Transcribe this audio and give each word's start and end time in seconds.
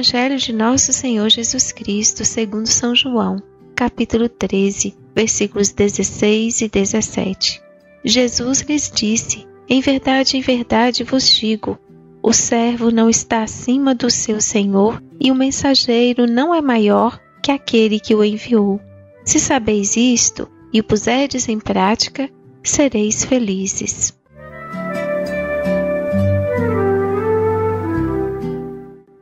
Evangelho 0.00 0.38
de 0.38 0.50
Nosso 0.54 0.94
Senhor 0.94 1.28
Jesus 1.28 1.72
Cristo, 1.72 2.24
segundo 2.24 2.66
São 2.66 2.94
João, 2.94 3.36
capítulo 3.76 4.30
13, 4.30 4.96
versículos 5.14 5.72
16 5.72 6.62
e 6.62 6.68
17. 6.70 7.60
Jesus 8.02 8.62
lhes 8.62 8.90
disse: 8.90 9.46
Em 9.68 9.82
verdade, 9.82 10.38
em 10.38 10.40
verdade 10.40 11.04
vos 11.04 11.28
digo, 11.28 11.78
o 12.22 12.32
servo 12.32 12.90
não 12.90 13.10
está 13.10 13.42
acima 13.42 13.94
do 13.94 14.10
seu 14.10 14.40
senhor 14.40 15.02
e 15.20 15.30
o 15.30 15.34
mensageiro 15.34 16.26
não 16.26 16.54
é 16.54 16.62
maior 16.62 17.20
que 17.42 17.52
aquele 17.52 18.00
que 18.00 18.14
o 18.14 18.24
enviou. 18.24 18.80
Se 19.22 19.38
sabeis 19.38 19.98
isto 19.98 20.48
e 20.72 20.80
o 20.80 20.84
puserdes 20.84 21.46
em 21.46 21.60
prática, 21.60 22.30
sereis 22.62 23.22
felizes. 23.22 24.18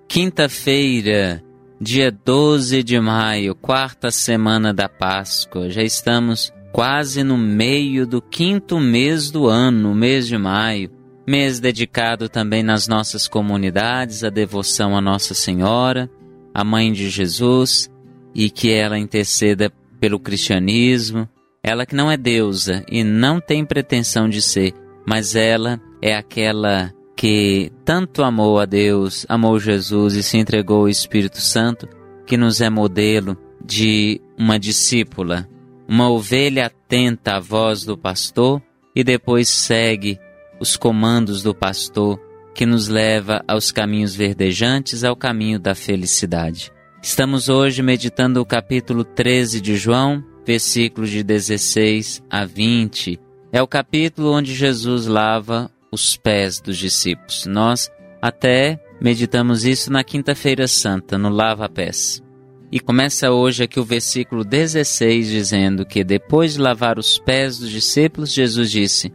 Quinta-feira, 0.08 1.44
dia 1.78 2.10
12 2.10 2.82
de 2.82 2.98
maio, 2.98 3.54
quarta 3.54 4.10
semana 4.10 4.72
da 4.72 4.88
Páscoa. 4.88 5.68
Já 5.68 5.82
estamos 5.82 6.50
quase 6.72 7.22
no 7.22 7.36
meio 7.36 8.06
do 8.06 8.22
quinto 8.22 8.80
mês 8.80 9.30
do 9.30 9.46
ano, 9.46 9.94
mês 9.94 10.26
de 10.26 10.38
maio. 10.38 10.90
Mês 11.26 11.60
dedicado 11.60 12.26
também 12.26 12.62
nas 12.62 12.88
nossas 12.88 13.28
comunidades 13.28 14.24
à 14.24 14.30
devoção 14.30 14.96
a 14.96 15.00
Nossa 15.00 15.34
Senhora, 15.34 16.10
a 16.54 16.64
Mãe 16.64 16.90
de 16.90 17.10
Jesus, 17.10 17.90
e 18.34 18.48
que 18.48 18.72
ela 18.72 18.98
interceda 18.98 19.70
pelo 20.00 20.18
cristianismo. 20.18 21.28
Ela 21.62 21.84
que 21.84 21.94
não 21.94 22.10
é 22.10 22.16
deusa 22.16 22.82
e 22.90 23.04
não 23.04 23.42
tem 23.42 23.62
pretensão 23.62 24.26
de 24.26 24.40
ser, 24.40 24.72
mas 25.06 25.36
ela 25.36 25.78
é 26.00 26.16
aquela 26.16 26.94
que 27.18 27.72
tanto 27.84 28.22
amou 28.22 28.60
a 28.60 28.64
Deus, 28.64 29.26
amou 29.28 29.58
Jesus 29.58 30.14
e 30.14 30.22
se 30.22 30.38
entregou 30.38 30.82
ao 30.82 30.88
Espírito 30.88 31.40
Santo, 31.40 31.88
que 32.24 32.36
nos 32.36 32.60
é 32.60 32.70
modelo 32.70 33.36
de 33.62 34.20
uma 34.38 34.56
discípula, 34.56 35.48
uma 35.88 36.08
ovelha 36.08 36.66
atenta 36.66 37.34
à 37.34 37.40
voz 37.40 37.84
do 37.84 37.98
pastor 37.98 38.62
e 38.94 39.02
depois 39.02 39.48
segue 39.48 40.16
os 40.60 40.76
comandos 40.76 41.42
do 41.42 41.52
pastor, 41.52 42.20
que 42.54 42.64
nos 42.64 42.86
leva 42.86 43.42
aos 43.48 43.72
caminhos 43.72 44.14
verdejantes, 44.14 45.02
ao 45.02 45.16
caminho 45.16 45.58
da 45.58 45.74
felicidade. 45.74 46.70
Estamos 47.02 47.48
hoje 47.48 47.82
meditando 47.82 48.40
o 48.40 48.46
capítulo 48.46 49.02
13 49.02 49.60
de 49.60 49.76
João, 49.76 50.22
versículos 50.46 51.10
de 51.10 51.24
16 51.24 52.22
a 52.30 52.44
20. 52.44 53.18
É 53.50 53.60
o 53.60 53.66
capítulo 53.66 54.32
onde 54.32 54.54
Jesus 54.54 55.06
lava 55.06 55.68
os 55.90 56.16
pés 56.16 56.60
dos 56.60 56.76
discípulos. 56.76 57.46
Nós 57.46 57.90
até 58.20 58.80
meditamos 59.00 59.64
isso 59.64 59.92
na 59.92 60.02
Quinta-feira 60.02 60.66
Santa, 60.66 61.16
no 61.16 61.28
Lava 61.28 61.68
Pés. 61.68 62.22
E 62.70 62.78
começa 62.78 63.30
hoje 63.30 63.64
aqui 63.64 63.80
o 63.80 63.84
versículo 63.84 64.44
16 64.44 65.28
dizendo 65.28 65.86
que 65.86 66.04
depois 66.04 66.54
de 66.54 66.60
lavar 66.60 66.98
os 66.98 67.18
pés 67.18 67.58
dos 67.58 67.70
discípulos, 67.70 68.32
Jesus 68.32 68.70
disse 68.70 69.12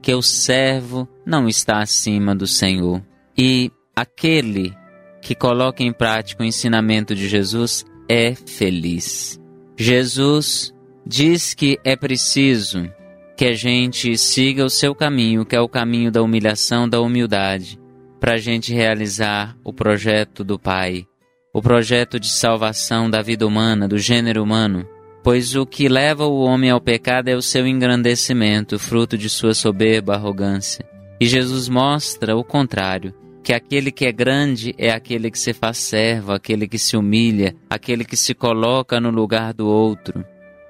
que 0.00 0.14
o 0.14 0.22
servo 0.22 1.08
não 1.26 1.46
está 1.46 1.82
acima 1.82 2.34
do 2.34 2.46
Senhor. 2.46 3.02
E 3.36 3.70
aquele 3.94 4.74
que 5.20 5.34
coloca 5.34 5.82
em 5.82 5.92
prática 5.92 6.42
o 6.42 6.46
ensinamento 6.46 7.14
de 7.14 7.28
Jesus 7.28 7.84
é 8.08 8.34
feliz. 8.34 9.38
Jesus 9.76 10.72
diz 11.06 11.52
que 11.52 11.78
é 11.84 11.96
preciso 11.96 12.90
que 13.36 13.46
a 13.46 13.52
gente 13.52 14.16
siga 14.16 14.64
o 14.64 14.70
seu 14.70 14.94
caminho, 14.94 15.44
que 15.44 15.56
é 15.56 15.60
o 15.60 15.68
caminho 15.68 16.10
da 16.10 16.22
humilhação, 16.22 16.88
da 16.88 17.00
humildade, 17.00 17.78
para 18.20 18.34
a 18.34 18.38
gente 18.38 18.72
realizar 18.72 19.56
o 19.64 19.72
projeto 19.72 20.44
do 20.44 20.58
Pai, 20.58 21.06
o 21.52 21.60
projeto 21.60 22.18
de 22.20 22.28
salvação 22.28 23.10
da 23.10 23.22
vida 23.22 23.46
humana, 23.46 23.88
do 23.88 23.98
gênero 23.98 24.42
humano. 24.42 24.86
Pois 25.22 25.56
o 25.56 25.64
que 25.64 25.88
leva 25.88 26.26
o 26.26 26.40
homem 26.40 26.70
ao 26.70 26.80
pecado 26.80 27.28
é 27.28 27.34
o 27.34 27.42
seu 27.42 27.66
engrandecimento, 27.66 28.78
fruto 28.78 29.16
de 29.16 29.28
sua 29.28 29.54
soberba 29.54 30.14
arrogância. 30.14 30.84
E 31.20 31.26
Jesus 31.26 31.68
mostra 31.68 32.36
o 32.36 32.44
contrário, 32.44 33.14
que 33.42 33.52
aquele 33.52 33.90
que 33.90 34.06
é 34.06 34.12
grande 34.12 34.74
é 34.78 34.90
aquele 34.90 35.30
que 35.30 35.38
se 35.38 35.52
faz 35.52 35.78
servo, 35.78 36.32
aquele 36.32 36.68
que 36.68 36.78
se 36.78 36.96
humilha, 36.96 37.54
aquele 37.68 38.04
que 38.04 38.16
se 38.16 38.34
coloca 38.34 39.00
no 39.00 39.10
lugar 39.10 39.52
do 39.52 39.66
outro. 39.66 40.24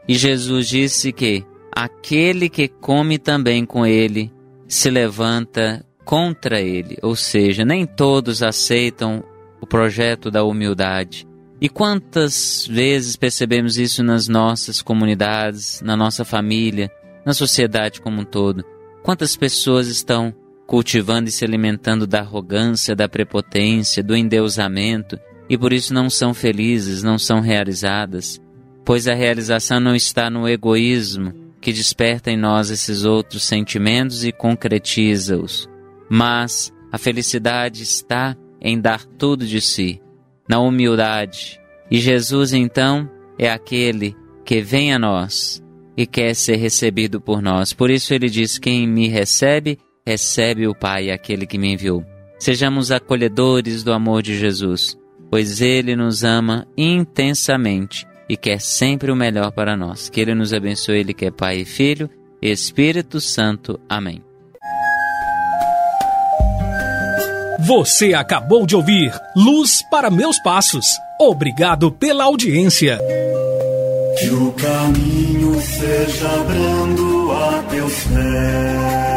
E 0.08 0.14
Jesus 0.14 0.68
disse 0.68 1.12
que 1.12 1.44
aquele 1.74 2.48
que 2.48 2.68
come 2.68 3.18
também 3.18 3.64
com 3.64 3.84
ele 3.84 4.32
se 4.68 4.90
levanta 4.90 5.84
contra 6.04 6.60
ele, 6.60 6.98
ou 7.02 7.16
seja, 7.16 7.64
nem 7.64 7.86
todos 7.86 8.42
aceitam 8.42 9.24
o 9.60 9.66
projeto 9.66 10.30
da 10.30 10.44
humildade. 10.44 11.26
E 11.60 11.68
quantas 11.68 12.66
vezes 12.70 13.16
percebemos 13.16 13.78
isso 13.78 14.02
nas 14.02 14.28
nossas 14.28 14.82
comunidades, 14.82 15.80
na 15.80 15.96
nossa 15.96 16.24
família, 16.24 16.90
na 17.24 17.32
sociedade 17.32 18.00
como 18.00 18.20
um 18.20 18.24
todo? 18.24 18.64
Quantas 19.02 19.36
pessoas 19.36 19.88
estão 19.88 20.34
cultivando 20.66 21.28
e 21.28 21.32
se 21.32 21.44
alimentando 21.44 22.06
da 22.06 22.20
arrogância, 22.20 22.94
da 22.94 23.08
prepotência, 23.08 24.02
do 24.02 24.16
endeusamento 24.16 25.18
e 25.48 25.56
por 25.56 25.72
isso 25.72 25.94
não 25.94 26.10
são 26.10 26.34
felizes, 26.34 27.02
não 27.02 27.18
são 27.18 27.40
realizadas? 27.40 28.40
pois 28.84 29.08
a 29.08 29.14
realização 29.14 29.80
não 29.80 29.96
está 29.96 30.28
no 30.28 30.48
egoísmo, 30.48 31.32
que 31.64 31.72
desperta 31.72 32.30
em 32.30 32.36
nós 32.36 32.68
esses 32.68 33.06
outros 33.06 33.42
sentimentos 33.42 34.22
e 34.22 34.30
concretiza-os, 34.30 35.66
mas 36.10 36.70
a 36.92 36.98
felicidade 36.98 37.82
está 37.82 38.36
em 38.60 38.78
dar 38.78 39.02
tudo 39.02 39.46
de 39.46 39.62
si, 39.62 39.98
na 40.46 40.58
humildade. 40.60 41.58
E 41.90 41.98
Jesus, 41.98 42.52
então, 42.52 43.08
é 43.38 43.50
aquele 43.50 44.14
que 44.44 44.60
vem 44.60 44.92
a 44.92 44.98
nós 44.98 45.64
e 45.96 46.06
quer 46.06 46.34
ser 46.34 46.56
recebido 46.56 47.18
por 47.18 47.40
nós. 47.40 47.72
Por 47.72 47.90
isso 47.90 48.12
ele 48.12 48.28
diz: 48.28 48.58
Quem 48.58 48.86
me 48.86 49.08
recebe, 49.08 49.78
recebe 50.06 50.66
o 50.66 50.74
Pai, 50.74 51.10
aquele 51.10 51.46
que 51.46 51.56
me 51.56 51.72
enviou. 51.72 52.04
Sejamos 52.38 52.90
acolhedores 52.90 53.82
do 53.82 53.90
amor 53.90 54.22
de 54.22 54.36
Jesus, 54.36 54.98
pois 55.30 55.62
ele 55.62 55.96
nos 55.96 56.24
ama 56.24 56.66
intensamente 56.76 58.06
e 58.28 58.36
quer 58.36 58.60
sempre 58.60 59.10
o 59.10 59.16
melhor 59.16 59.50
para 59.52 59.76
nós. 59.76 60.08
Que 60.08 60.20
ele 60.20 60.34
nos 60.34 60.52
abençoe, 60.52 60.98
ele 60.98 61.14
que 61.14 61.26
é 61.26 61.30
Pai 61.30 61.58
e 61.58 61.64
Filho, 61.64 62.08
Espírito 62.40 63.20
Santo. 63.20 63.78
Amém. 63.88 64.22
Você 67.66 68.12
acabou 68.12 68.66
de 68.66 68.76
ouvir 68.76 69.10
Luz 69.34 69.82
para 69.90 70.10
Meus 70.10 70.38
Passos. 70.42 70.84
Obrigado 71.18 71.90
pela 71.90 72.24
audiência. 72.24 72.98
Que 74.18 74.28
o 74.28 74.52
caminho 74.52 75.60
seja 75.60 76.28
brando 76.46 77.32
a 77.32 77.62
teus 77.70 78.04
pés, 78.04 79.13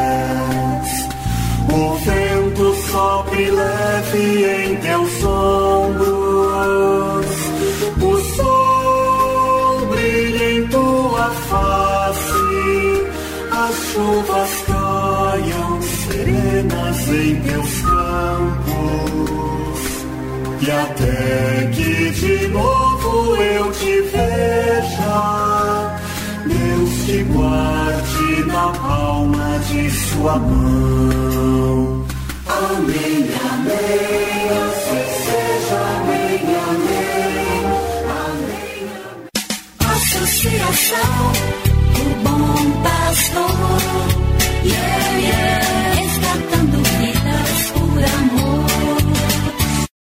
as 13.67 13.75
chuvas 13.91 14.53
caiam 14.65 15.81
serenas 15.81 17.07
em 17.09 17.35
teus 17.41 17.81
campos, 17.81 19.81
e 20.61 20.71
até 20.71 21.69
que 21.73 22.11
de 22.11 22.47
novo 22.47 23.35
eu 23.35 23.69
te 23.73 24.01
veja, 24.03 25.97
Deus 26.45 27.05
te 27.05 27.23
guarde 27.23 28.45
na 28.45 28.69
palma 28.69 29.59
de 29.69 29.91
sua 29.91 30.37
mão. 30.37 32.05
Amém, 32.47 33.29
amém, 33.51 34.49
assim 34.63 35.05
seja, 35.25 35.77
amém, 35.97 36.39
amém, 36.71 37.65
amém. 38.23 38.87
Associação 39.91 41.21
do 41.93 42.05
Bom 42.23 42.55
Pastor. 42.81 43.56
Yeah, 43.77 44.63
yeah. 44.63 45.06